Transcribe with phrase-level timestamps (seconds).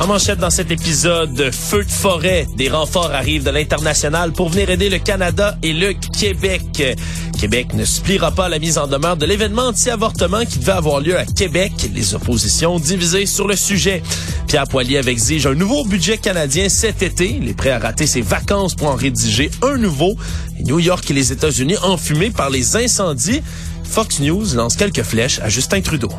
[0.00, 2.46] En manchette dans cet épisode, feu de forêt.
[2.56, 6.96] Des renforts arrivent de l'international pour venir aider le Canada et le Québec.
[7.36, 11.00] Québec ne se pliera pas la mise en demeure de l'événement anti-avortement qui devait avoir
[11.00, 11.72] lieu à Québec.
[11.92, 14.00] Les oppositions divisées sur le sujet.
[14.46, 17.36] Pierre Poilievre exige un nouveau budget canadien cet été.
[17.40, 20.14] Il est prêt à rater ses vacances pour en rédiger un nouveau.
[20.60, 23.42] New York et les États-Unis enfumés par les incendies.
[23.82, 26.12] Fox News lance quelques flèches à Justin Trudeau.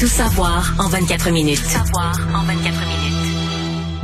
[0.00, 1.62] Tout savoir en 24 minutes.
[1.62, 3.10] Tout savoir en 24 minutes.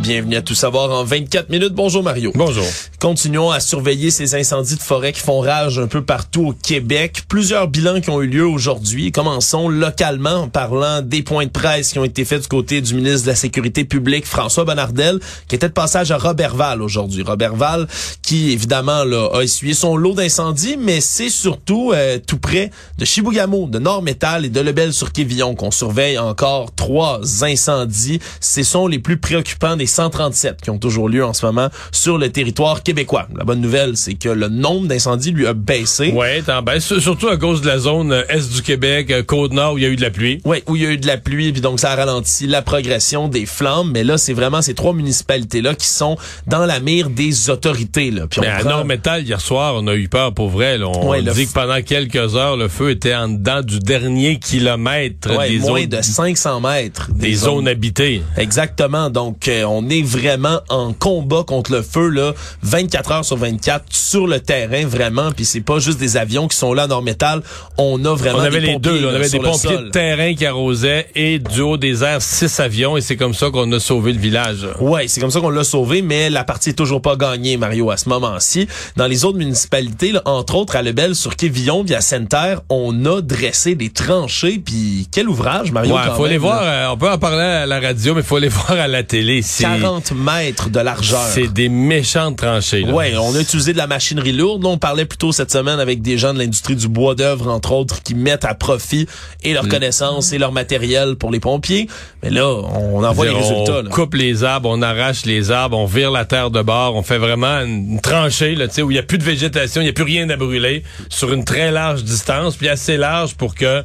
[0.01, 1.73] Bienvenue à Tout savoir en 24 minutes.
[1.73, 2.33] Bonjour Mario.
[2.35, 2.67] Bonjour.
[2.99, 7.25] Continuons à surveiller ces incendies de forêt qui font rage un peu partout au Québec.
[7.29, 9.13] Plusieurs bilans qui ont eu lieu aujourd'hui.
[9.13, 12.95] Commençons localement en parlant des points de presse qui ont été faits du côté du
[12.95, 17.23] ministre de la Sécurité publique, François Bonnardel, qui était de passage à Robertval aujourd'hui.
[17.23, 17.87] Robertval
[18.23, 23.05] qui, évidemment, là, a essuyé son lot d'incendies, mais c'est surtout euh, tout près de
[23.05, 28.21] Chibougamau, de Nord-Métal et de Lebel-sur-Quévillon qu'on surveille encore trois incendies.
[28.41, 32.17] Ce sont les plus préoccupants des 137 qui ont toujours lieu en ce moment sur
[32.17, 33.27] le territoire québécois.
[33.37, 36.13] La bonne nouvelle, c'est que le nombre d'incendies lui a baissé.
[36.13, 39.73] Ouais, t'en baisse, surtout à cause de la zone euh, est du Québec, euh, Côte-Nord,
[39.73, 40.41] où il y a eu de la pluie.
[40.45, 42.63] Oui, où il y a eu de la pluie, puis donc ça a ralenti la
[42.63, 43.91] progression des flammes.
[43.93, 48.13] Mais là, c'est vraiment ces trois municipalités-là qui sont dans la mire des autorités.
[48.13, 48.29] Là.
[48.29, 50.79] Puis on mais à Nord-Métal, hier soir, on a eu peur pour vrai.
[50.79, 50.87] Là.
[50.87, 55.51] On dit que pendant quelques heures, le feu était en dedans du dernier kilomètre ouais,
[55.51, 57.11] des moins zones, de 500 mètres.
[57.13, 58.23] Des, zones, habitées.
[58.37, 59.11] Exactement.
[59.11, 62.33] Donc, euh, on est vraiment en combat contre le feu, là,
[62.77, 65.33] 24 heures sur 24, sur le terrain, vraiment.
[65.33, 67.43] Puis c'est pas juste des avions qui sont là à Nord-Métal.
[67.79, 69.01] On a vraiment On avait des les deux.
[69.01, 69.09] là.
[69.13, 72.97] On avait des pompiers de terrain qui arrosaient et du haut des airs, six avions.
[72.99, 74.67] Et c'est comme ça qu'on a sauvé le village.
[74.79, 77.91] Ouais, c'est comme ça qu'on l'a sauvé, mais la partie est toujours pas gagnée, Mario,
[77.91, 78.69] à ce moment-ci.
[78.97, 83.23] Dans les autres municipalités, là, entre autres à Lebel, sur Quévillon, via Sainte-Terre, on a
[83.23, 86.61] dressé des tranchées, puis quel ouvrage, Mario, Ouais, faut même, les voir.
[86.63, 89.41] euh, on peut en parler à la radio, mais faut les voir à la télé.
[89.43, 91.21] C'est 40 mètres de largeur.
[91.33, 92.66] c'est des méchantes tranchées.
[92.93, 94.65] Ouais, on a utilisé de la machinerie lourde.
[94.65, 98.03] On parlait plutôt cette semaine avec des gens de l'industrie du bois d'œuvre, entre autres,
[98.03, 99.07] qui mettent à profit
[99.43, 99.55] et Mm.
[99.55, 101.89] leur connaissance et leur matériel pour les pompiers.
[102.23, 103.83] Mais là, on en voit les on résultats.
[103.83, 103.91] là.
[103.91, 107.19] coupe les arbres, on arrache les arbres, on vire la terre de bord, on fait
[107.19, 109.91] vraiment une tranchée là, tu sais, où il n'y a plus de végétation, il n'y
[109.91, 113.83] a plus rien à brûler, sur une très large distance, puis assez large pour que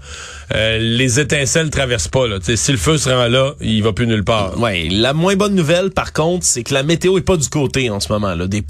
[0.54, 2.28] euh, les étincelles traversent pas.
[2.28, 4.60] Là, tu sais, si le feu se rend là, il va plus nulle part.
[4.60, 7.90] Ouais, la moins bonne nouvelle, par contre, c'est que la météo est pas du côté
[7.90, 8.62] en ce moment là, des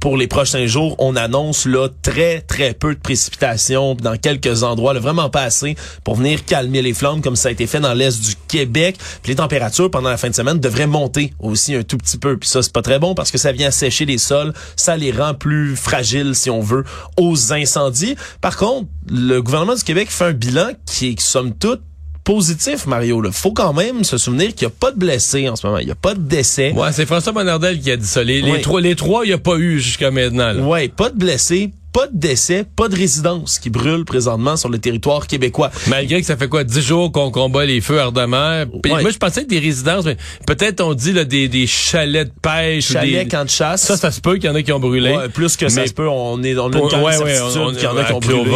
[0.00, 4.94] Pour les prochains jours, on annonce là très très peu de précipitations dans quelques endroits,
[4.94, 7.92] là, vraiment pas assez pour venir calmer les flammes comme ça a été fait dans
[7.92, 8.96] l'est du Québec.
[9.22, 12.38] Puis les températures pendant la fin de semaine devraient monter aussi un tout petit peu.
[12.38, 15.12] Puis ça c'est pas très bon parce que ça vient sécher les sols, ça les
[15.12, 16.84] rend plus fragiles si on veut
[17.18, 18.16] aux incendies.
[18.40, 21.82] Par contre, le gouvernement du Québec fait un bilan qui est somme toute
[22.24, 23.22] positif, Mario.
[23.24, 25.78] Il faut quand même se souvenir qu'il n'y a pas de blessés en ce moment.
[25.78, 26.72] Il n'y a pas de décès.
[26.72, 28.24] Ouais, c'est François Bonnardel qui a dit ça.
[28.24, 30.52] Les, trois, les trois, il n'y a pas eu jusqu'à maintenant.
[30.52, 30.62] là.
[30.62, 34.78] Ouais, pas de blessés, pas de décès, pas de résidence qui brûle présentement sur le
[34.78, 35.70] territoire québécois.
[35.86, 38.64] Malgré que ça fait quoi, dix jours qu'on combat les feux ardemment.
[38.82, 39.02] Puis Ouais.
[39.02, 42.32] Moi, je pensais que des résidences, mais peut-être on dit là, des, des chalets de
[42.42, 42.90] pêche.
[42.90, 43.28] ou Chalet, des...
[43.28, 43.82] camp de chasse.
[43.82, 45.12] Ça, ça se peut qu'il y en a qui ont brûlé.
[45.14, 47.72] Ouais, plus que ça se peut, on est Pour- grande ouais, ouais, certitude on- on-
[47.74, 48.50] qu'il y en a qui ont brûlé.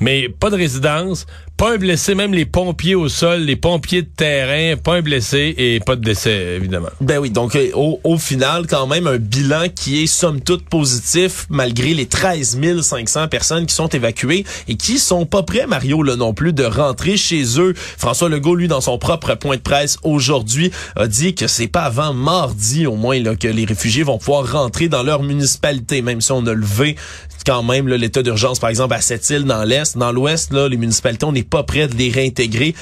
[0.00, 1.26] Mais pas de résidence,
[1.60, 5.54] pas un blessé, même les pompiers au sol, les pompiers de terrain, pas un blessé
[5.58, 6.88] et pas de décès, évidemment.
[7.02, 10.64] Ben oui, donc euh, au, au final, quand même, un bilan qui est somme toute
[10.64, 16.02] positif, malgré les 13 500 personnes qui sont évacuées et qui sont pas prêts, Mario,
[16.02, 17.74] là non plus, de rentrer chez eux.
[17.76, 21.82] François Legault, lui, dans son propre point de presse aujourd'hui, a dit que c'est pas
[21.82, 26.22] avant mardi, au moins, là, que les réfugiés vont pouvoir rentrer dans leur municipalité, même
[26.22, 26.96] si on a levé
[27.44, 29.96] quand même l'état d'urgence, par exemple, à cette île dans l'Est.
[29.96, 32.74] Dans l'Ouest, là, les municipalités, on n'est pas prêt de les réintégrer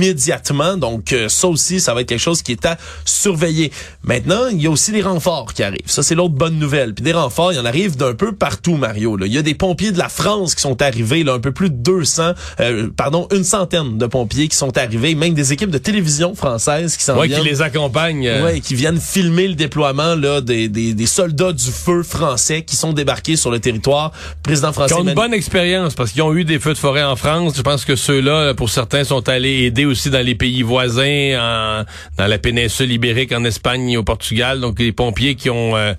[0.00, 0.76] immédiatement.
[0.76, 3.72] Donc, euh, ça aussi, ça va être quelque chose qui est à surveiller.
[4.04, 5.80] Maintenant, il y a aussi des renforts qui arrivent.
[5.86, 6.94] Ça, c'est l'autre bonne nouvelle.
[6.94, 9.16] Puis des renforts, il y en arrive d'un peu partout, Mario.
[9.16, 9.26] Là.
[9.26, 11.70] Il y a des pompiers de la France qui sont arrivés, là, un peu plus
[11.70, 15.78] de 200, euh, pardon, une centaine de pompiers qui sont arrivés, même des équipes de
[15.78, 17.42] télévision françaises qui s'en Ouais, viennent.
[17.42, 18.26] qui les accompagnent.
[18.26, 22.62] euh, Ouais, qui viennent filmer le déploiement là des, des, des soldats du feu français
[22.62, 24.12] qui sont débarqués sur le territoire.
[24.42, 24.94] Président qui français.
[24.94, 27.54] ont une bonne expérience parce qu'ils ont eu des feux de forêt en France.
[27.56, 31.84] Je pense que ceux-là, pour certains, sont allés aider aussi dans les pays voisins, en-
[32.16, 34.60] dans la péninsule ibérique, en Espagne et au Portugal.
[34.60, 35.76] Donc, les pompiers qui ont...
[35.76, 35.92] euh,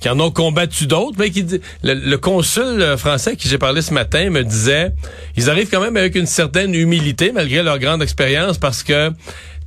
[0.00, 1.44] qui en ont combattu d'autres, mais qui
[1.82, 4.92] le, le consul euh, français qui j'ai parlé ce matin me disait,
[5.36, 9.10] ils arrivent quand même avec une certaine humilité malgré leur grande expérience parce que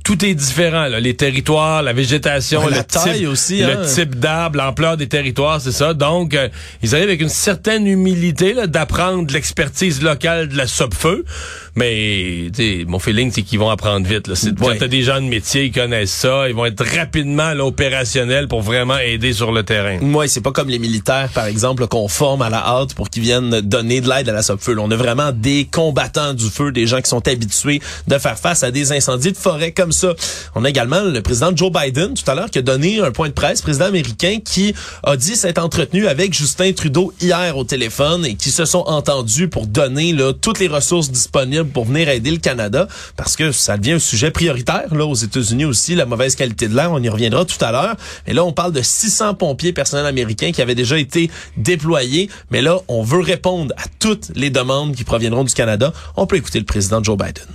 [0.04, 0.86] tout est différent.
[0.88, 1.00] Là.
[1.00, 3.84] Les territoires, la végétation, Ouais, le la taille type, aussi, le hein.
[3.86, 5.92] type d'arbre, l'ampleur des territoires, c'est ça.
[5.92, 6.48] Donc, euh,
[6.82, 11.26] ils arrivent avec une certaine humilité d'apprendre l'expertise locale de la feu
[11.74, 14.28] Mais tu sais, mon feeling, c'est qu'ils vont apprendre vite.
[14.28, 14.34] Là.
[14.34, 14.74] C'est, Ouais.
[14.74, 18.46] Quand t'as des gens de métier, ils connaissent ça, ils vont être rapidement là, opérationnels
[18.48, 19.98] pour vraiment aider sur le terrain.
[19.98, 23.22] Ouais, c'est pas comme les militaires, par exemple, qu'on forme à la hâte pour qu'ils
[23.22, 26.86] viennent donner de l'aide à la feu On a vraiment des combattants du feu, des
[26.86, 30.14] gens qui sont habitués de faire face à des incendies de forêt comme ça.
[30.54, 33.28] On a également le président Joe Biden, tout à l'heure, qui a donné un point
[33.28, 38.26] de presse, président américain, qui a dit s'être entretenu avec Justin Trudeau hier au téléphone
[38.26, 42.30] et qui se sont entendus pour donner là, toutes les ressources disponibles pour venir aider
[42.30, 46.36] le Canada, parce que ça devient un sujet prioritaire là aux États-Unis aussi, la mauvaise
[46.36, 47.96] qualité de l'air, on y reviendra tout à l'heure.
[48.26, 52.62] Mais là, on parle de 600 pompiers personnels américains qui avaient déjà été déployés, mais
[52.62, 55.92] là, on veut répondre à toutes les demandes qui proviendront du Canada.
[56.16, 57.46] On peut écouter le président Joe Biden.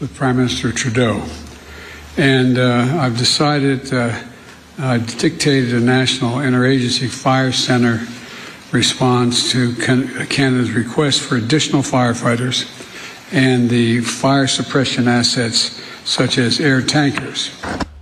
[0.00, 1.22] with Prime Minister Trudeau.
[2.16, 4.18] And uh, I've decided, uh,
[5.18, 8.00] dictated a national interagency fire center
[8.72, 12.64] response to Can- Canada's request for additional firefighters
[13.32, 17.50] and the fire suppression assets such as air tankers.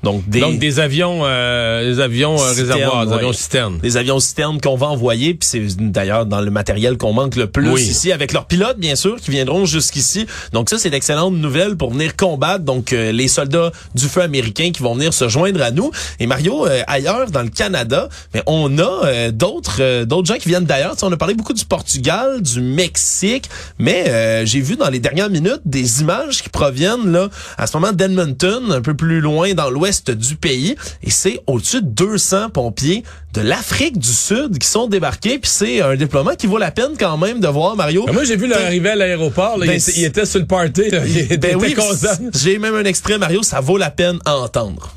[0.08, 3.18] Donc des, Donc des avions, euh, des avions euh, Citernes, réservoirs, des ouais.
[3.18, 3.78] avions citernes.
[3.82, 7.46] des avions citernes qu'on va envoyer, puis c'est d'ailleurs dans le matériel qu'on manque le
[7.46, 7.82] plus Oui.
[7.82, 10.26] ici, avec leurs pilotes bien sûr qui viendront jusqu'ici.
[10.52, 14.70] Donc ça c'est d'excellentes nouvelles pour venir combattre donc euh, les soldats du feu américain
[14.72, 15.90] qui vont venir se joindre à nous.
[16.20, 20.38] Et Mario euh, ailleurs dans le Canada, mais on a euh, d'autres euh, d'autres gens
[20.38, 20.92] qui viennent d'ailleurs.
[20.94, 23.44] Tu sais, On a parlé beaucoup du Portugal, du Mexique,
[23.78, 27.28] mais euh, j'ai vu dans les dernières minutes des images qui proviennent là
[27.58, 31.82] à ce moment d'Edmonton, un peu plus loin dans l'ouest du pays, et c'est au-dessus
[31.82, 33.02] de 200 pompiers
[33.34, 36.92] de l'Afrique du Sud qui sont débarqués, puis c'est un déploiement qui vaut la peine
[36.98, 38.04] quand même de voir Mario.
[38.06, 39.58] Ben, moi, j'ai vu leur arriver à l'aéroport.
[39.58, 40.88] Ben, il, était, il était sur le party.
[40.90, 41.06] Là.
[41.06, 42.30] Il était Ben oui, content.
[42.34, 44.94] j'ai même un extrait Mario, ça vaut la peine à entendre.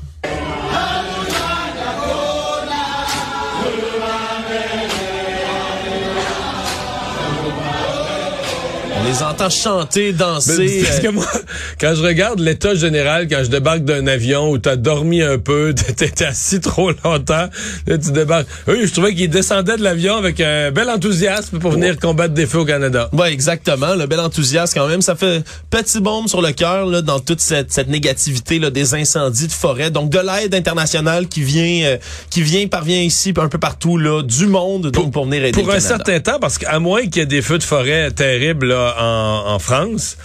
[9.02, 10.84] On les entend chanter, danser.
[10.84, 11.26] Parce que euh, moi,
[11.80, 15.74] quand je regarde l'état général, quand je débarque d'un avion où t'as dormi un peu,
[15.96, 17.48] t'étais assis trop longtemps,
[17.86, 18.46] là tu débarques.
[18.68, 22.46] Oui, je trouvais qu'ils descendaient de l'avion avec un bel enthousiasme pour venir combattre des
[22.46, 23.08] feux au Canada.
[23.12, 23.96] Ouais, exactement.
[23.96, 25.02] Le bel enthousiasme quand même.
[25.02, 28.94] Ça fait petit bombe sur le cœur là, dans toute cette, cette négativité là, des
[28.94, 29.90] incendies de forêt.
[29.90, 31.96] Donc de l'aide internationale qui vient, euh,
[32.30, 35.66] qui vient, parvient ici un peu partout là, du monde, donc pour, venir aider Pour
[35.66, 35.96] le un Canada.
[35.96, 39.58] certain temps, parce qu'à moins qu'il y ait des feux de forêt terribles là, en,
[39.58, 40.16] France,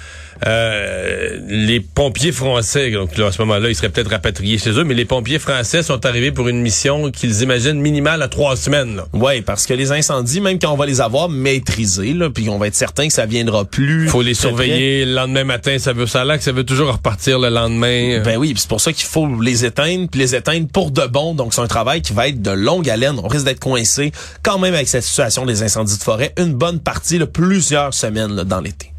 [0.46, 4.84] euh, les pompiers français, donc là, à ce moment-là, ils seraient peut-être rapatriés chez eux,
[4.84, 9.02] mais les pompiers français sont arrivés pour une mission qu'ils imaginent minimale à trois semaines.
[9.14, 12.58] Ouais, parce que les incendies, même quand on va les avoir maîtrisés, là, puis on
[12.58, 14.08] va être certain que ça viendra plus.
[14.08, 17.40] faut les surveiller le lendemain matin, ça veut ça là que ça veut toujours repartir
[17.40, 18.22] le lendemain.
[18.24, 21.34] Ben oui, c'est pour ça qu'il faut les éteindre, puis les éteindre pour de bon.
[21.34, 23.20] Donc c'est un travail qui va être de longue haleine.
[23.24, 24.12] On risque d'être coincé
[24.44, 28.36] quand même avec cette situation des incendies de forêt une bonne partie, là, plusieurs semaines
[28.36, 28.92] là, dans l'été.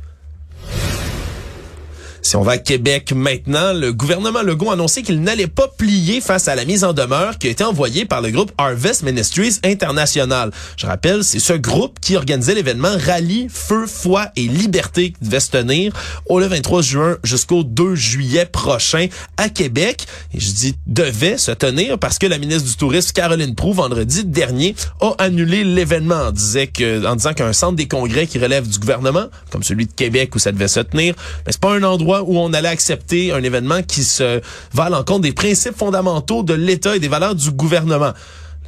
[2.22, 6.20] Si on va à Québec maintenant, le gouvernement Legault a annoncé qu'il n'allait pas plier
[6.20, 9.58] face à la mise en demeure qui a été envoyée par le groupe Harvest Ministries
[9.64, 10.50] International.
[10.76, 15.40] Je rappelle, c'est ce groupe qui organisait l'événement Rallye, Feu, Foi et Liberté qui devait
[15.40, 15.92] se tenir
[16.26, 20.06] au le 23 juin jusqu'au 2 juillet prochain à Québec.
[20.34, 24.24] Et je dis devait se tenir parce que la ministre du Tourisme, Caroline Proux, vendredi
[24.24, 29.26] dernier, a annulé l'événement en, en disant qu'un centre des congrès qui relève du gouvernement,
[29.50, 31.14] comme celui de Québec où ça devait se tenir,
[31.46, 34.40] mais c'est pas un endroit où on allait accepter un événement qui se
[34.72, 38.12] va à l'encontre des principes fondamentaux de l'État et des valeurs du gouvernement.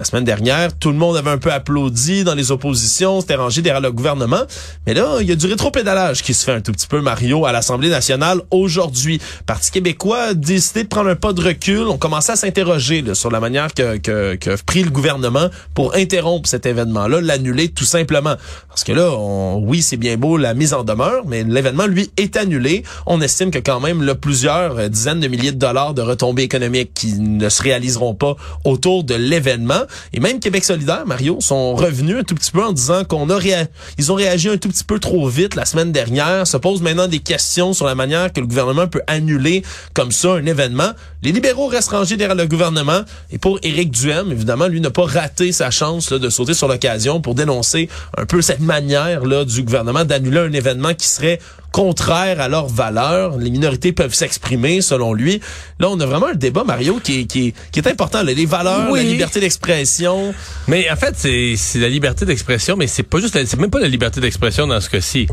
[0.00, 3.60] La semaine dernière, tout le monde avait un peu applaudi dans les oppositions, c'était rangé
[3.60, 4.44] derrière le gouvernement.
[4.86, 7.44] Mais là, il y a du rétropédalage qui se fait un tout petit peu, Mario,
[7.44, 9.20] à l'Assemblée nationale aujourd'hui.
[9.44, 11.80] Parti québécois a décidé de prendre un pas de recul.
[11.80, 16.48] On commençait à s'interroger sur la manière que, que, que pris le gouvernement pour interrompre
[16.48, 18.36] cet événement-là, l'annuler tout simplement.
[18.68, 19.14] Parce que là,
[19.58, 22.84] oui, c'est bien beau la mise en demeure, mais l'événement, lui, est annulé.
[23.04, 26.94] On estime que quand même plusieurs euh, dizaines de milliers de dollars de retombées économiques
[26.94, 29.82] qui ne se réaliseront pas autour de l'événement.
[30.12, 33.38] Et même Québec solidaire, Mario, sont revenus un tout petit peu en disant qu'on a
[33.38, 33.68] réa-
[33.98, 37.08] ils ont réagi un tout petit peu trop vite la semaine dernière, se posent maintenant
[37.08, 39.62] des questions sur la manière que le gouvernement peut annuler
[39.94, 40.90] comme ça un événement.
[41.22, 43.02] Les libéraux restent rangés derrière le gouvernement.
[43.30, 46.68] Et pour Éric Duhem, évidemment, lui n'a pas raté sa chance là, de sauter sur
[46.68, 51.40] l'occasion pour dénoncer un peu cette manière là du gouvernement d'annuler un événement qui serait
[51.72, 53.36] contraires à leurs valeurs.
[53.38, 55.40] Les minorités peuvent s'exprimer, selon lui.
[55.78, 58.22] Là, on a vraiment un débat, Mario, qui est, qui est, qui est important.
[58.22, 58.32] là.
[58.32, 58.98] Les valeurs, Oui.
[59.02, 60.34] la liberté d'expression.
[60.68, 63.70] Mais en fait, c'est c'est la liberté d'expression, mais c'est pas juste, la- c'est même
[63.70, 65.26] pas la liberté d'expression dans ce cas-ci.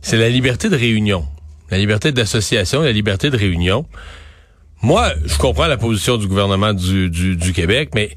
[0.00, 1.26] C'est la liberté de réunion,
[1.70, 3.86] la liberté d'association, la liberté de réunion.
[4.82, 8.16] Moi, je comprends la position du gouvernement du, du, du Québec, mais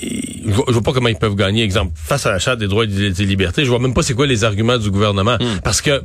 [0.00, 1.62] je vois, je vois pas comment ils peuvent gagner.
[1.62, 4.14] Exemple, face à la charte des droits et des libertés, je vois même pas c'est
[4.14, 5.36] quoi les arguments du gouvernement.
[5.62, 6.02] Parce que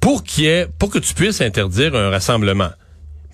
[0.00, 2.70] pour qu'il ait, pour que tu puisses interdire un rassemblement,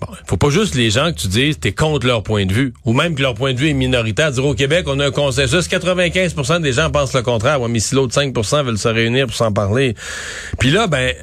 [0.01, 2.73] Bon, faut pas juste les gens que tu dises t'es contre leur point de vue
[2.83, 4.29] ou même que leur point de vue est minoritaire.
[4.31, 7.61] Dire au Québec, on a un consensus, 95% des gens pensent le contraire.
[7.61, 9.95] Ouais, mais si l'autre 5% veulent se réunir pour s'en parler.
[10.59, 11.13] Puis là, ben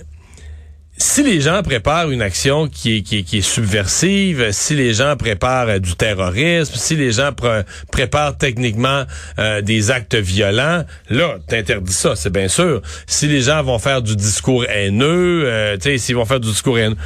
[0.99, 5.68] si les gens préparent une action qui est, qui est, subversive, si les gens préparent
[5.68, 9.04] euh, du terrorisme, si les gens pr- préparent techniquement
[9.38, 12.82] euh, des actes violents, là, t'interdis ça, c'est bien sûr.
[13.06, 16.49] Si les gens vont faire du discours haineux, euh, tu sais, s'ils vont faire du
[16.50, 16.96] discours haineux.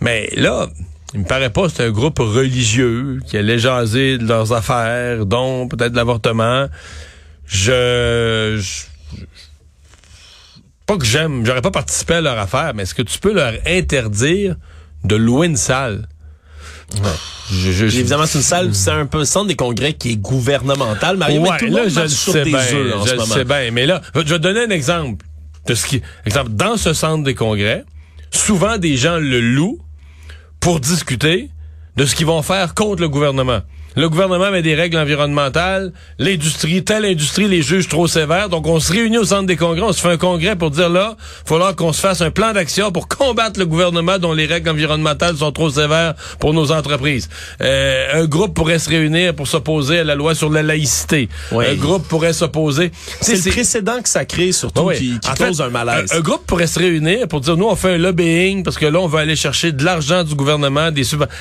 [0.00, 0.66] Mais là,
[1.14, 5.68] il me paraît pas c'est un groupe religieux qui allait jaser de leurs affaires, dont
[5.68, 6.66] peut-être l'avortement.
[7.46, 8.84] Je, je-
[10.88, 13.52] pas que j'aime, j'aurais pas participé à leur affaire, mais est-ce que tu peux leur
[13.66, 14.56] interdire
[15.04, 16.08] de louer une salle?
[17.52, 20.12] Je, je- je- Évidemment, c'est une salle, c'est un peu le centre des congrès qui
[20.12, 21.16] est gouvernemental.
[21.18, 23.12] Mario, mais tout le là, monde je le sur sais bien, œufs en je ce
[23.14, 23.34] le moment.
[23.34, 25.24] sais bien, mais là, je vais te donner un exemple
[25.66, 27.84] de ce qui, exemple, dans ce centre des congrès,
[28.30, 29.78] souvent des gens le louent
[30.60, 31.50] pour discuter
[31.96, 33.60] de ce qu'ils vont faire contre le gouvernement.
[33.98, 38.78] Le gouvernement met des règles environnementales, l'industrie, telle industrie les juge trop sévères, donc on
[38.78, 41.48] se réunit au centre des congrès, on se fait un congrès pour dire là, il
[41.48, 45.38] falloir qu'on se fasse un plan d'action pour combattre le gouvernement dont les règles environnementales
[45.38, 47.28] sont trop sévères pour nos entreprises.
[47.60, 51.28] Euh, un groupe pourrait se réunir pour s'opposer à la loi sur la laïcité.
[51.50, 51.66] Oui.
[51.66, 52.92] Un groupe pourrait s'opposer.
[53.20, 54.96] C'est le précédent que ça crée, surtout, oui.
[54.96, 56.12] qui, qui En fait, cause un malaise.
[56.12, 58.86] Un, un groupe pourrait se réunir pour dire, nous, on fait un lobbying parce que
[58.86, 61.34] là, on veut aller chercher de l'argent du gouvernement, des subventions.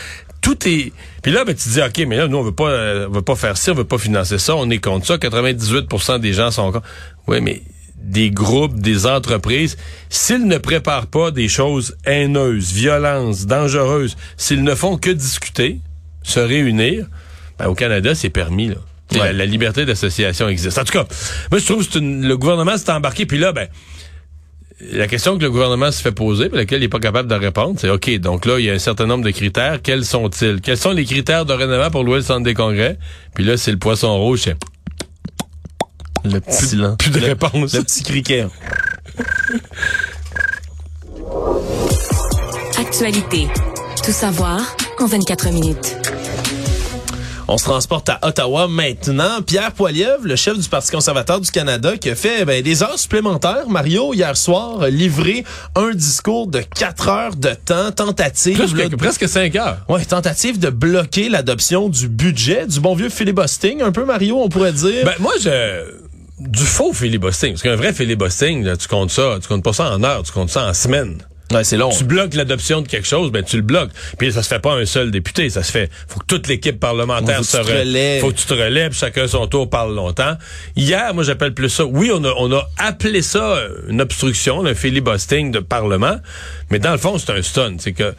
[0.48, 0.94] Tout est...
[1.22, 3.22] Puis là, ben, tu dis, OK, mais là, nous, on veut pas, euh, on veut
[3.22, 5.18] pas faire ci, on veut pas financer ça, on est contre ça.
[5.18, 6.88] 98% des gens sont contre.
[7.28, 7.62] Oui, mais
[7.98, 9.76] des groupes, des entreprises,
[10.10, 15.80] s'ils ne préparent pas des choses haineuses, violentes, dangereuses, s'ils ne font que discuter,
[16.24, 17.08] se réunir,
[17.60, 18.76] ben, au Canada, c'est permis, là.
[19.12, 19.34] La, Ouais.
[19.34, 20.78] la liberté d'association existe.
[20.78, 21.06] En tout cas,
[21.52, 23.68] moi, je trouve que une- le gouvernement s'est embarqué, puis là, ben,
[24.80, 27.36] la question que le gouvernement se fait poser, pour laquelle il n'est pas capable de
[27.36, 29.82] répondre, c'est OK, donc là, il y a un certain nombre de critères.
[29.82, 30.62] Quels sont-ils?
[30.62, 33.00] Quels sont les critères dorénavant pour louer le centre des congrès?
[33.34, 34.56] Puis là, c'est le poisson rouge, c'est
[36.26, 36.98] le petit silence.
[36.98, 37.74] plus de le, réponse.
[37.74, 38.46] le petit criquet.
[42.78, 43.48] Actualité.
[44.04, 44.62] Tout savoir
[45.00, 45.98] en 24 minutes.
[47.50, 49.42] On se transporte à Ottawa maintenant.
[49.42, 53.00] Pierre Poilievre, le chef du Parti conservateur du Canada, qui a fait ben, des heures
[53.00, 58.76] supplémentaires, Mario, hier soir, a livré un discours de quatre heures de temps, tentative.
[58.76, 59.78] Là, presque cinq heures.
[59.88, 64.50] Ouais, tentative de bloquer l'adoption du budget, du bon vieux filibustering, un peu Mario, on
[64.50, 65.06] pourrait dire.
[65.06, 65.86] Ben, moi, je...
[66.40, 67.54] Du faux filibustering.
[67.54, 69.38] Parce qu'un vrai filibustering, là, tu comptes ça.
[69.42, 71.18] Tu comptes pas ça en heures, tu comptes ça en semaines.
[71.52, 71.90] Ouais, c'est long.
[71.90, 73.92] tu bloques l'adoption de quelque chose, ben tu le bloques.
[74.18, 75.90] Puis ça se fait pas un seul député, ça se fait.
[76.08, 78.22] Faut que toute l'équipe parlementaire se tu te re- relèves.
[78.22, 80.38] Faut que tu te relèves, chacun son tour parle longtemps.
[80.76, 81.86] Hier, moi j'appelle plus ça.
[81.86, 86.18] Oui, on a on a appelé ça euh, une obstruction, un filibustering de parlement,
[86.70, 88.14] mais dans le fond c'est un stun, c'est que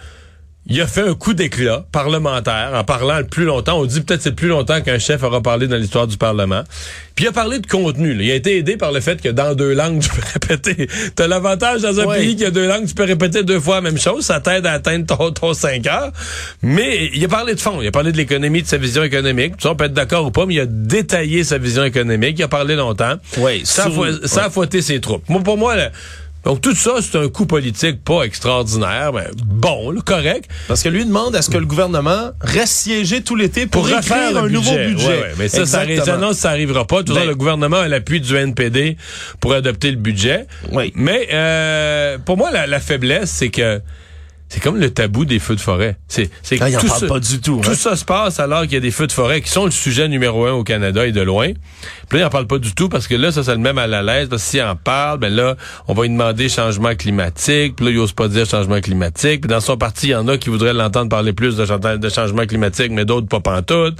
[0.69, 3.79] il a fait un coup d'éclat parlementaire en parlant le plus longtemps.
[3.81, 6.63] On dit peut-être c'est le plus longtemps qu'un chef aura parlé dans l'histoire du Parlement.
[7.15, 8.15] Puis il a parlé de contenu.
[8.15, 8.23] là.
[8.23, 10.87] Il a été aidé par le fait que dans deux langues, tu peux répéter.
[11.17, 12.19] T'as l'avantage dans un Ouais.
[12.19, 14.25] pays qui a deux langues, tu peux répéter deux fois la même chose.
[14.25, 16.13] Ça t'aide à atteindre ton, ton 5 heures.
[16.63, 17.81] Mais il a parlé de fond.
[17.83, 19.55] Il a parlé de l'économie, de sa vision économique.
[19.59, 22.37] Ça, on peut être d'accord ou pas, mais il a détaillé sa vision économique.
[22.39, 23.15] Il a parlé longtemps.
[23.39, 25.29] Ouais, ça, a sous- fo- ça a fouetté ses troupes.
[25.29, 25.91] Moi, pour moi, là,
[26.45, 30.49] donc tout ça, c'est un coup politique pas extraordinaire, mais bon, là, correct.
[30.67, 33.97] Parce que lui demande à ce que le gouvernement reste siégé tout l'été pour, pour
[33.97, 35.07] refaire écrire le un nouveau budget.
[35.09, 36.21] Ouais, ouais, mais ça, ça, Exactement.
[36.21, 37.03] ça, non, ça arrivera pas.
[37.03, 38.97] Toujours, Ben- le gouvernement a l'appui du NPD
[39.41, 40.47] pour adopter le budget.
[40.73, 40.93] Oui.
[40.95, 43.81] Mais euh, pour moi, la, la faiblesse, c'est que
[44.49, 45.97] c'est comme le tabou des feux de forêt.
[46.09, 47.75] C'est, c'est Ah, en tout parle ça, pas du tout, Tout hein.
[47.75, 50.09] ça se passe alors qu'il y a des feux de forêt qui sont le sujet
[50.09, 51.51] numéro un au Canada et de loin.
[52.09, 53.73] Puis là, il en parle pas du tout parce que là, ça, ça le met
[53.73, 54.29] mal à l'aise.
[54.29, 55.57] Parce que s'il en parle, ben là,
[55.89, 57.77] on va lui demander changement climatique.
[57.77, 59.43] Puis là, il ose pas dire changement climatique.
[59.43, 62.09] Puis dans son parti, il y en a qui voudraient l'entendre parler plus de, de
[62.09, 63.97] changement climatique, mais d'autres pas pantoute.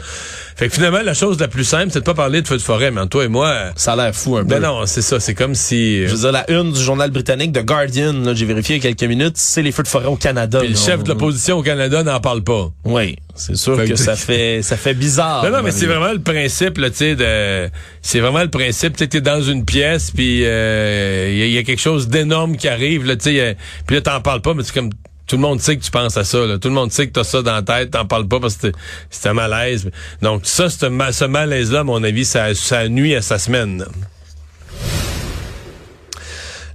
[0.57, 2.63] Fait que finalement, la chose la plus simple, c'est de pas parler de feux de
[2.63, 2.91] forêt.
[2.91, 4.49] Mais toi et moi, euh, Ça a l'air fou un peu.
[4.49, 5.21] ben non, c'est ça.
[5.21, 6.03] C'est comme si...
[6.05, 8.87] euh, Je veux dire, la une du journal britannique The Guardian, j'ai vérifié il y
[8.87, 10.61] a quelques minutes, c'est les feux de forêt au Canada.
[10.61, 12.71] Puis le chef de l'opposition au Canada n'en parle pas.
[12.85, 15.45] Oui, c'est sûr que que- ça fait ça fait bizarre.
[15.45, 17.71] Non, non, mais c'est vraiment le principe, là, tu sais, de,
[18.03, 21.59] c'est vraiment le principe, tu sais, t'es dans une pièce, puis il y, a- y
[21.59, 24.55] a quelque chose d'énorme qui arrive, là, tu sais, y puis là, t'en parles pas,
[24.55, 24.91] mais c'est comme,
[25.27, 26.57] tout le monde sait que tu penses à ça, là.
[26.59, 28.69] Tout le monde sait que t'as ça dans la tête, t'en parles pas parce que
[29.11, 29.91] c'est un malaise.
[30.23, 33.81] Donc, ça, ce, ma- ce malaise-là, à mon avis, ça, ça nuit à sa semaine.
[33.81, 33.87] là.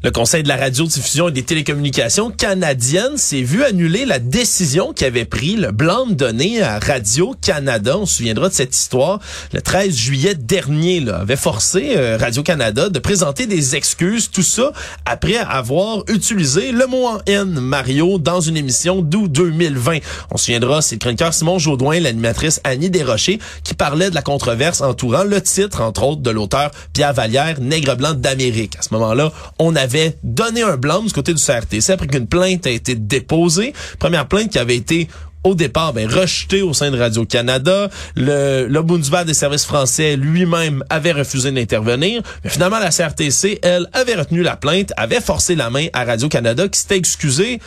[0.06, 5.06] Le Conseil de la radiodiffusion et des télécommunications canadiennes s'est vu annuler la décision qui
[5.06, 7.98] avait pris le blanc donné à Radio-Canada.
[7.98, 9.22] On se souviendra de cette histoire.
[9.54, 14.30] Le 13 juillet dernier, là, avait forcé euh, Radio-Canada de présenter des excuses.
[14.30, 14.74] Tout ça
[15.06, 20.00] après avoir utilisé le mot en haine, Mario, dans une émission d'août 2020.
[20.32, 24.22] On se souviendra, c'est le chroniqueur Simon Jaudoin, l'animatrice Annie Desrochers, qui parlait de la
[24.22, 28.76] controverse entourant le titre, entre autres, de l'auteur Pierre Vallière, Nègre blanc d'Amérique.
[28.78, 29.93] À ce moment-là, on avait
[30.24, 33.74] donné un blanc du côté du CRTC après qu'une plainte a été déposée.
[34.00, 35.08] Première plainte qui avait été
[35.44, 37.90] au départ, ben, rejetée au sein de Radio-Canada.
[38.16, 42.22] Le l'Ombudsman des services français lui-même avait refusé d'intervenir.
[42.44, 46.68] Mais finalement, la CRTC, elle, avait retenu la plainte, avait forcé la main à Radio-Canada
[46.70, 47.60] qui s'était excusé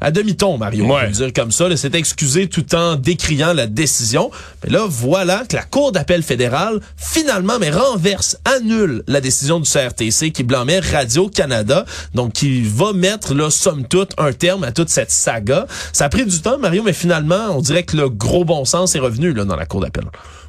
[0.00, 1.76] à demi-ton, Mario, on peut le dire comme ça.
[1.76, 4.30] s'est excusé tout en décriant la décision.
[4.62, 9.68] Mais là, voilà que la Cour d'appel fédérale, finalement, mais renverse, annule la décision du
[9.68, 14.88] CRTC qui blâmait Radio-Canada, donc qui va mettre, là, somme toute, un terme à toute
[14.88, 15.66] cette saga.
[15.92, 18.94] Ça a pris du temps, Mario, mais finalement, on dirait que le gros bon sens
[18.94, 20.04] est revenu là, dans la Cour d'appel.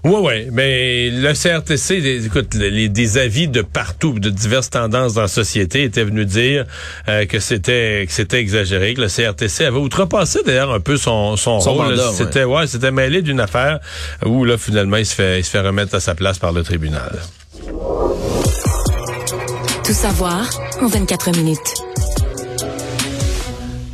[0.05, 5.13] Oui, oui, mais le CRTC, des- écoute, les, des avis de partout, de diverses tendances
[5.13, 6.65] dans la société étaient venus dire
[7.09, 11.35] euh, que c'était que c'était exagéré, que le CRTC avait outrepassé d'ailleurs un peu son,
[11.35, 11.99] son, Son rôle.
[12.15, 13.79] C'était ouais, c'était mêlé d'une affaire
[14.25, 16.63] où là finalement il se fait il se fait remettre à sa place par le
[16.63, 17.19] tribunal.
[19.83, 20.49] Tout savoir
[20.81, 21.59] en 24 minutes.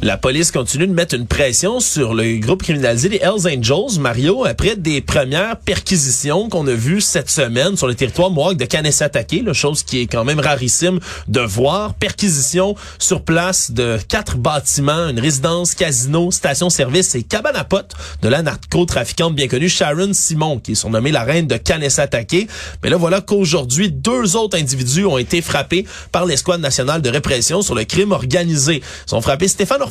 [0.05, 4.45] La police continue de mettre une pression sur le groupe criminalisé des Hells Angels, Mario,
[4.45, 9.41] après des premières perquisitions qu'on a vues cette semaine sur le territoire Mohawk de Kanesatake,
[9.43, 11.95] la chose qui est quand même rarissime de voir.
[11.95, 18.29] Perquisition sur place de quatre bâtiments, une résidence, casino, station-service et cabane à potes de
[18.29, 22.47] la narcotrafiquante bien connue Sharon Simon, qui est surnommée la reine de Kanesatake.
[22.83, 27.63] Mais là, voilà qu'aujourd'hui, deux autres individus ont été frappés par l'escouade nationale de répression
[27.63, 28.83] sur le crime organisé.
[29.07, 29.81] Ils ont frappé Stéphane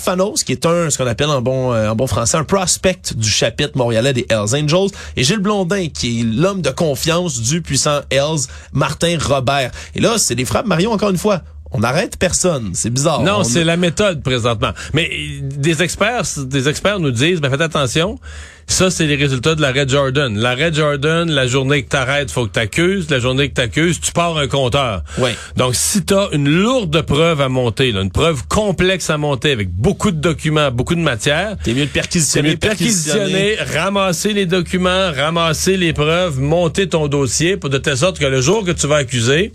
[0.45, 3.29] Qui est un, ce qu'on appelle en bon, euh, en bon français, un prospect du
[3.29, 8.01] chapitre montréalais des Hells Angels, et Gilles Blondin, qui est l'homme de confiance du puissant
[8.11, 9.71] Hells, Martin Robert.
[9.95, 11.41] Et là, c'est des frappes, Marion, encore une fois.
[11.77, 12.71] On n'arrête personne.
[12.75, 13.23] C'est bizarre.
[13.23, 14.71] Non, On- c'est la méthode présentement.
[14.93, 18.21] Mais euh, des experts, des experts nous disent, ben faites attention,
[18.69, 20.39] ça c'est les résultats de l'arrêt Jordan.
[20.39, 23.11] L'arrêt Jordan, la journée que t'arrêtes, faut que t'accuses.
[23.11, 25.03] La journée que t'accuses, tu pars un compteur.
[25.19, 25.35] Ouais.
[25.57, 29.69] Donc si t'as une lourde preuve à monter, là, une preuve complexe à monter avec
[29.69, 32.51] beaucoup de documents, beaucoup de matière, T'es mieux de perquisitionner.
[32.51, 37.97] mieux de perquisitionner, ramasser les documents, ramasser les preuves, monter ton dossier pour de telle
[37.99, 39.51] sorte que le jour que tu vas accuser,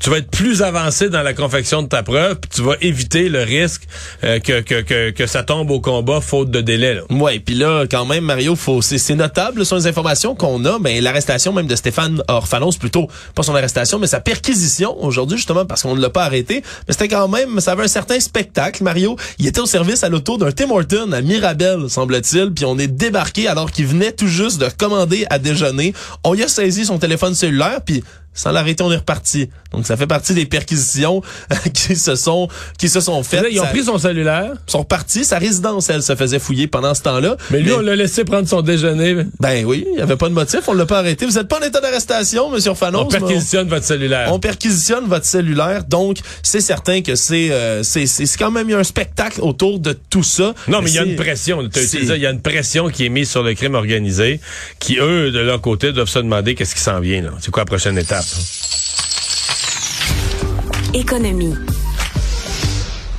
[0.00, 3.28] tu vas être plus avancé dans la confection de ta preuve, puis tu vas éviter
[3.28, 3.82] le risque
[4.24, 6.94] euh, que, que, que, que ça tombe au combat faute de délai.
[6.94, 7.02] Là.
[7.10, 11.02] Ouais, puis là, quand même, Mario, faut, c'est, notable sur les informations qu'on a, ben
[11.02, 15.82] l'arrestation même de Stéphane Orphanos, plutôt pas son arrestation, mais sa perquisition aujourd'hui justement parce
[15.82, 18.82] qu'on ne l'a pas arrêté, mais c'était quand même, ça avait un certain spectacle.
[18.82, 22.78] Mario, il était au service à l'auto d'un Tim Horton à Mirabel, semble-t-il, puis on
[22.78, 25.92] est débarqué alors qu'il venait tout juste de commander à déjeuner.
[26.24, 28.02] On y a saisi son téléphone cellulaire, puis
[28.32, 29.50] sans l'arrêter, on est reparti.
[29.72, 31.22] Donc ça fait partie des perquisitions
[31.74, 33.42] qui se sont qui se sont faites.
[33.42, 35.24] Là, ils ont Ça- pris son cellulaire, sont repartis.
[35.24, 37.36] Sa résidence, elle, se faisait fouiller pendant ce temps-là.
[37.50, 39.16] mais lui, on l'a laissé prendre son déjeuner.
[39.40, 41.26] Ben oui, il n'y avait pas de motif, on l'a pas arrêté.
[41.26, 43.00] Vous n'êtes pas en état d'arrestation, Monsieur Fanon.
[43.02, 44.32] On perquisitionne votre cellulaire.
[44.32, 48.06] On perquisitionne votre cellulaire, donc c'est certain que c'est euh, c'est
[48.38, 50.54] quand même il y a un spectacle autour de tout ça.
[50.68, 51.62] Non, mais il y a une pression.
[51.62, 54.40] Il y a une pression qui est mise sur le crime organisé,
[54.78, 57.22] qui eux, de leur côté, doivent se demander qu'est-ce qui s'en vient.
[57.22, 57.30] là.
[57.40, 58.19] C'est quoi la prochaine étape?
[60.92, 61.54] Économie.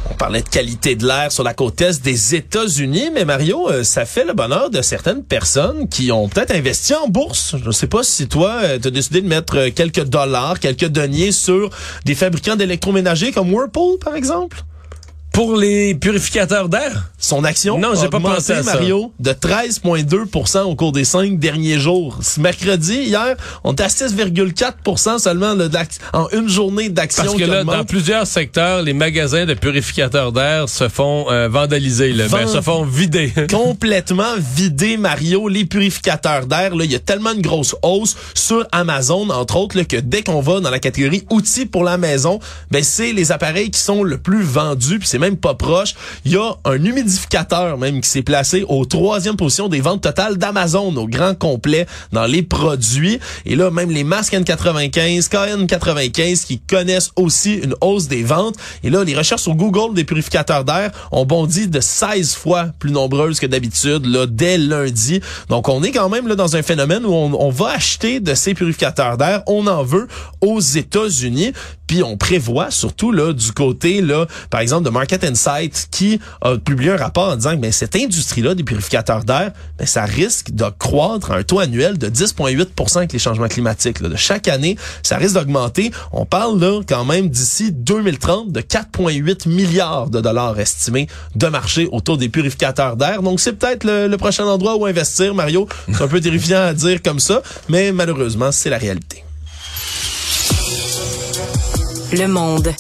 [0.09, 3.83] On parlait de qualité de l'air sur la côte est des États-Unis, mais Mario, euh,
[3.83, 7.55] ça fait le bonheur de certaines personnes qui ont peut-être investi en bourse.
[7.57, 10.87] Je ne sais pas si toi, tu as décidé de mettre euh, quelques dollars, quelques
[10.89, 11.69] deniers sur
[12.05, 14.63] des fabricants d'électroménagers comme Whirlpool, par exemple.
[15.31, 17.09] Pour les purificateurs d'air?
[17.17, 18.73] Son action Non, j'ai pas pensé à ça.
[18.73, 22.19] Mario, de 13,2 au cours des cinq derniers jours.
[22.21, 25.55] Ce mercredi, hier, on était à 6,4% seulement
[26.13, 27.77] en une journée d'action Parce que là, augmente.
[27.77, 32.27] dans plusieurs secteurs, les magasins de purificateurs d'air se font euh, vandaliser, là.
[32.27, 33.31] Ben, se font vider.
[33.49, 36.75] complètement vidé, Mario, les purificateurs d'air.
[36.75, 40.23] Là, il y a tellement une grosse hausse sur Amazon, entre autres, là, que dès
[40.23, 42.39] qu'on va dans la catégorie outils pour la maison,
[42.69, 44.99] ben c'est les appareils qui sont le plus vendus.
[44.99, 45.93] Puis c'est même pas proche.
[46.25, 50.37] Il y a un humidificateur même qui s'est placé au troisième position des ventes totales
[50.37, 53.19] d'Amazon au grand complet dans les produits.
[53.45, 58.55] Et là, même les masques N95, KN95 qui connaissent aussi une hausse des ventes.
[58.83, 62.91] Et là, les recherches sur Google des purificateurs d'air ont bondi de 16 fois plus
[62.91, 65.21] nombreuses que d'habitude là dès lundi.
[65.49, 68.33] Donc on est quand même là dans un phénomène où on, on va acheter de
[68.33, 70.07] ces purificateurs d'air, on en veut
[70.41, 71.53] aux États-Unis.
[71.91, 76.57] Puis on prévoit surtout là du côté là, par exemple de Market Insight qui a
[76.57, 80.51] publié un rapport en disant que ben, cette industrie-là des purificateurs d'air, ben, ça risque
[80.51, 84.01] de croître à un taux annuel de 10,8% avec les changements climatiques.
[84.01, 85.91] De chaque année, ça risque d'augmenter.
[86.13, 92.17] On parle quand même d'ici 2030 de 4,8 milliards de dollars estimés de marché autour
[92.17, 93.21] des purificateurs d'air.
[93.21, 95.67] Donc c'est peut-être le, le prochain endroit où investir, Mario.
[95.91, 99.25] C'est un peu terrifiant à dire comme ça, mais malheureusement, c'est la réalité.
[102.13, 102.73] Le monde.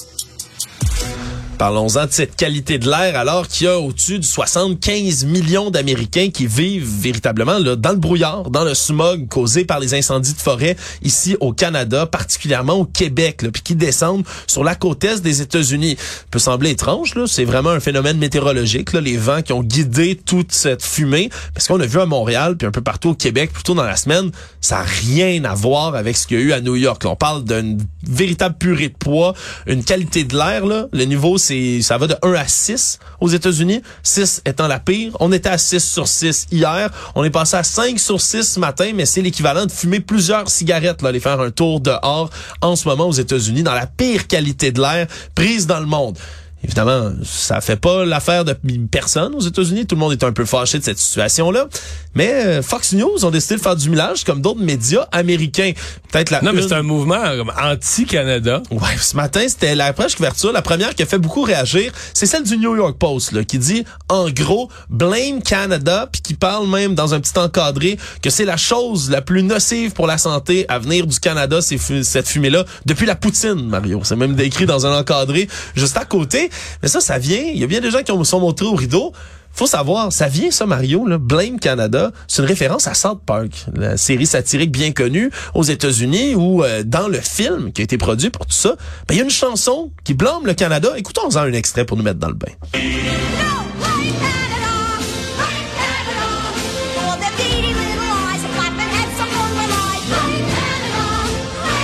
[1.61, 6.29] Parlons-en de cette qualité de l'air alors qu'il y a au-dessus de 75 millions d'Américains
[6.33, 10.39] qui vivent véritablement là, dans le brouillard, dans le smog causé par les incendies de
[10.39, 15.21] forêt ici au Canada, particulièrement au Québec, là, puis qui descendent sur la côte est
[15.21, 15.97] des États-Unis.
[16.31, 20.15] peut sembler étrange, là, c'est vraiment un phénomène météorologique, là, les vents qui ont guidé
[20.15, 23.53] toute cette fumée, parce qu'on a vu à Montréal puis un peu partout au Québec,
[23.53, 26.53] plutôt dans la semaine, ça n'a rien à voir avec ce qu'il y a eu
[26.53, 27.03] à New York.
[27.03, 29.35] Là, on parle d'une véritable purée de poids,
[29.67, 31.50] une qualité de l'air, le niveau c'est
[31.81, 35.15] ça va de 1 à 6 aux États-Unis, 6 étant la pire.
[35.19, 38.59] On était à 6 sur 6 hier, on est passé à 5 sur 6 ce
[38.59, 42.29] matin, mais c'est l'équivalent de fumer plusieurs cigarettes, là, aller faire un tour dehors
[42.61, 46.17] en ce moment aux États-Unis, dans la pire qualité de l'air prise dans le monde.
[46.63, 48.55] Évidemment, ça fait pas l'affaire de
[48.89, 49.87] personne aux États-Unis.
[49.87, 51.67] Tout le monde est un peu fâché de cette situation-là.
[52.13, 55.71] Mais euh, Fox News ont décidé de faire du millage comme d'autres médias américains.
[56.11, 57.21] Peut-être la Non, mais c'est un mouvement
[57.59, 58.61] anti-Canada.
[58.69, 60.51] Ouais, ce matin, c'était la première couverture.
[60.51, 63.57] La première qui a fait beaucoup réagir, c'est celle du New York Post, là, qui
[63.57, 68.45] dit, en gros, blame Canada, puis qui parle même dans un petit encadré que c'est
[68.45, 73.07] la chose la plus nocive pour la santé à venir du Canada, cette fumée-là, depuis
[73.07, 74.01] la poutine, Mario.
[74.03, 76.50] C'est même décrit dans un encadré juste à côté.
[76.81, 77.41] Mais ça, ça vient.
[77.53, 79.11] Il y a bien des gens qui ont- sont montrés au rideau.
[79.53, 83.65] Faut savoir, ça vient ça, Mario, là, Blame Canada, c'est une référence à South Park,
[83.75, 87.97] la série satirique bien connue aux États-Unis, où euh, dans le film qui a été
[87.97, 88.75] produit pour tout ça,
[89.09, 90.93] ben, il y a une chanson qui blâme le Canada.
[90.95, 92.53] Écoutons-en un extrait pour nous mettre dans le bain.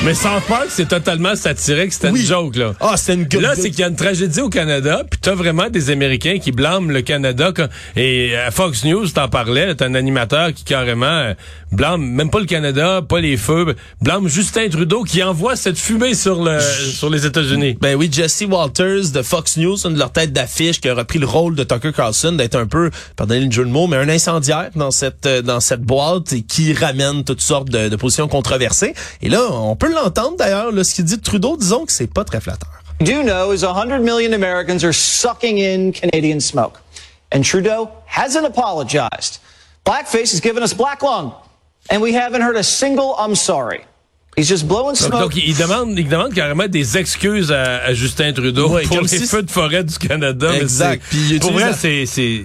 [0.07, 2.21] Mais South Park, c'est totalement satirique, c'était Oui.
[2.21, 2.71] une joke, là.
[2.79, 5.35] Ah, c'est une gueule Là, c'est qu'il y a une tragédie au Canada, puis t'as
[5.35, 7.51] vraiment des Américains qui blâment le Canada.
[7.97, 11.33] Et à Fox News, t'en parlais, t'as un animateur qui carrément euh,
[11.71, 16.13] blâme même pas le Canada, pas les feux, blâme Justin Trudeau qui envoie cette fumée
[16.13, 17.77] sur le sur les États-Unis.
[17.81, 21.19] Ben oui, Jesse Walters de Fox News, une de leurs têtes d'affiche, qui a repris
[21.19, 24.09] le rôle de Tucker Carlson, d'être un peu, pardonnez le jeu de mots, mais un
[24.09, 28.27] incendiaire dans cette euh, dans cette boîte et qui ramène toutes sortes de, de positions
[28.27, 28.93] controversées.
[29.21, 32.11] Et là, on peut l'entendre d'ailleurs, là, ce qu'il dit de Trudeau, disons que c'est
[32.11, 32.69] pas très flatteur.
[32.99, 36.81] do know is 100 million Americans are sucking in Canadian smoke.
[37.31, 39.39] And Trudeau hasn't apologized.
[39.85, 41.33] Blackface has given us black lung.
[41.89, 43.81] And we haven't heard a single I'm sorry.
[44.35, 45.19] He's just blowing Donc, smoke.
[45.21, 49.07] donc, il demande, il demande carrément des excuses à, à Justin Trudeau Ouais, pour les
[49.07, 50.53] si- feux de forêt du Canada.
[50.55, 51.01] Exact.
[51.09, 52.43] Puis pour vrai, c'est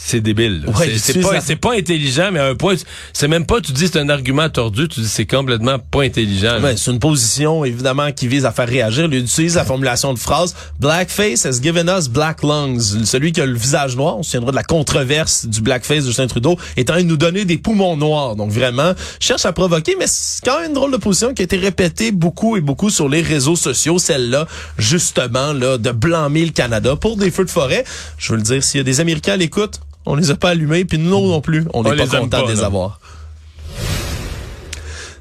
[0.00, 0.64] c'est débile.
[0.78, 2.76] Ouais, C'est- pas pas intelligent, mais à un point,
[3.12, 3.60] c'est même pas.
[3.60, 4.86] Tu dis c'est un argument tordu.
[4.88, 6.58] Tu dis c'est complètement pas intelligent.
[6.76, 9.06] c'est une position évidemment qui vise à faire réagir.
[9.10, 13.04] Il utilise la formulation de phrase Blackface has given us black lungs.
[13.04, 16.08] Celui qui a le visage noir, on se souviendra de la controverse du blackface de
[16.08, 16.56] Justin Trudeau,
[16.86, 18.36] train de nous donner des poumons noirs.
[18.36, 21.44] Donc vraiment, cherche à provoquer, mais c'est quand même une drôle de position qui a
[21.44, 23.98] été répétée beaucoup et beaucoup sur les réseaux sociaux.
[23.98, 24.46] Celle-là,
[24.78, 27.84] justement, là, de blâmer le Canada pour des feux de forêt.
[28.16, 30.50] Je veux le dire, s'il y a des Américains à l'écoute, on les a pas
[30.50, 32.98] allumés, puis nous non plus, on n'est pas content de les avoir.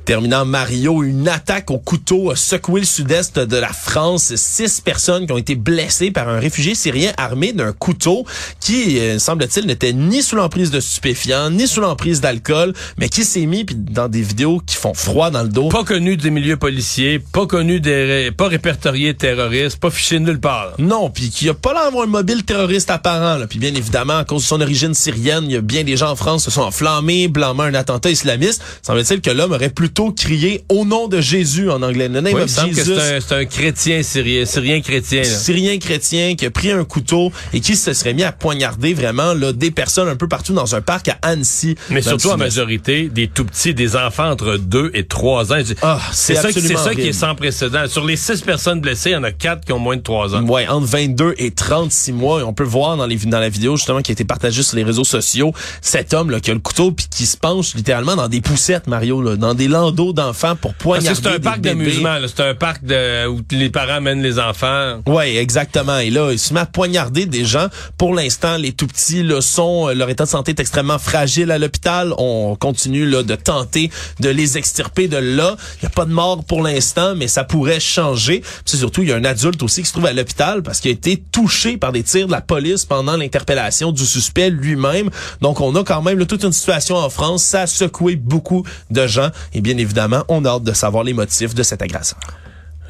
[0.08, 4.34] Terminant Mario, une attaque au couteau a secoué le sud-est de la France.
[4.38, 8.26] Six personnes qui ont été blessées par un réfugié syrien armé d'un couteau
[8.62, 13.26] qui, euh, semble-t-il, n'était ni sous l'emprise de stupéfiants, ni sous l'emprise d'alcool, mais qui
[13.26, 15.68] s'est mis dans des vidéos qui font froid dans le dos.
[15.68, 20.72] Pas connu des milieux policiers, pas connu des, pas répertorié terroriste, pas fiché nulle part.
[20.80, 23.46] Non, puis qui a pas l'air d'avoir un mobile terroriste apparent.
[23.50, 26.12] Puis bien évidemment, à cause de son origine syrienne, il y a bien des gens
[26.12, 28.64] en France qui se sont enflammés, blâmant un attentat islamiste.
[28.84, 32.08] Semble-t-il que l'homme aurait plutôt crier au nom de Jésus en anglais.
[32.08, 33.00] The name Oui, il of que Jesus.
[33.28, 35.20] c'est un, chrétien syrien, syrien chrétien.
[35.22, 35.26] là.
[35.28, 39.34] Syrien chrétien qui a pris un couteau et qui se serait mis à poignarder vraiment
[39.34, 41.76] là, des personnes un peu partout dans un parc à Annecy.
[41.90, 45.58] Mais le surtout en majorité des tout petits, des enfants entre 2 et 3 ans.
[45.82, 47.84] Ah, c'est ça, qui- c'est ça qui est sans précédent.
[47.88, 50.36] Sur les 6 personnes blessées, il y en a 4 qui ont moins de 3
[50.36, 50.44] ans.
[50.44, 52.40] Ouais, entre 22 et 36 mois.
[52.42, 54.76] Et on peut voir dans, les, dans la vidéo justement qui a été partagée sur
[54.78, 58.16] les réseaux sociaux, cet homme là, qui a le couteau puis qui se penche littéralement
[58.16, 61.40] dans des poussettes, Mario, là, dans des landaux d'enfants pour Parce poignarder que c'est un
[61.40, 62.16] parc d'amusement.
[62.28, 65.02] C'est un parc de, où les parents mènent les enfants.
[65.06, 65.98] Ouais, exactement.
[66.00, 67.68] Et là, il se met à poignarder des gens.
[67.98, 71.52] Pour l'instant, les tout petits là, sont, euh, leur état de santé est extrêmement fragile
[71.52, 72.14] à l'hôpital.
[72.18, 75.56] On continue là, de tenter de les extirper de là.
[75.76, 78.42] Il n'y a pas de mort pour l'instant, mais ça pourrait changer.
[78.66, 80.90] Puis surtout, il y a un adulte aussi qui se trouve à l'hôpital parce qu'il
[80.90, 85.10] a été touché par des tirs de la police pendant l'interpellation du suspect lui-même.
[85.42, 87.44] Donc, on a quand même là, toute une situation en France.
[87.44, 89.30] Ça a secoué beaucoup de gens.
[89.54, 92.20] Et évidemment, on a hâte de savoir les motifs de cet agresseur.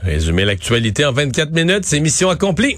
[0.04, 2.78] Résumer l'actualité en 24 minutes, c'est mission accomplie.